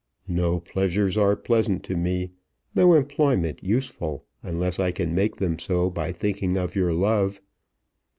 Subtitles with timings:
[0.27, 2.31] "No pleasures are pleasant to me,
[2.73, 7.39] no employment useful, unless I can make them so by thinking of your love!"